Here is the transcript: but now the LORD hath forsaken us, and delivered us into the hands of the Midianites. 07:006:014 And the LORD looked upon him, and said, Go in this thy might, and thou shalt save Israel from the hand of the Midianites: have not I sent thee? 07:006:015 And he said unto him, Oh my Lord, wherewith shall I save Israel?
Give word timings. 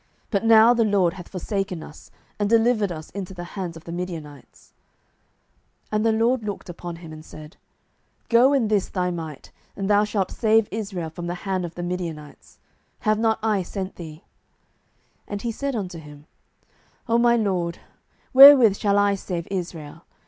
but 0.31 0.43
now 0.43 0.73
the 0.73 0.83
LORD 0.83 1.13
hath 1.13 1.27
forsaken 1.29 1.83
us, 1.83 2.09
and 2.39 2.49
delivered 2.49 2.91
us 2.91 3.11
into 3.11 3.35
the 3.35 3.43
hands 3.53 3.77
of 3.77 3.83
the 3.83 3.91
Midianites. 3.91 4.73
07:006:014 5.91 5.91
And 5.91 6.05
the 6.07 6.11
LORD 6.11 6.43
looked 6.43 6.69
upon 6.69 6.95
him, 6.95 7.13
and 7.13 7.23
said, 7.23 7.55
Go 8.27 8.51
in 8.51 8.67
this 8.67 8.89
thy 8.89 9.11
might, 9.11 9.51
and 9.75 9.87
thou 9.87 10.03
shalt 10.03 10.31
save 10.31 10.67
Israel 10.71 11.11
from 11.11 11.27
the 11.27 11.35
hand 11.45 11.65
of 11.65 11.75
the 11.75 11.83
Midianites: 11.83 12.57
have 13.01 13.19
not 13.19 13.37
I 13.43 13.61
sent 13.61 13.97
thee? 13.97 14.23
07:006:015 15.27 15.27
And 15.27 15.41
he 15.43 15.51
said 15.51 15.75
unto 15.75 15.99
him, 15.99 16.25
Oh 17.07 17.19
my 17.19 17.35
Lord, 17.35 17.77
wherewith 18.33 18.75
shall 18.77 18.97
I 18.97 19.13
save 19.13 19.47
Israel? 19.51 20.05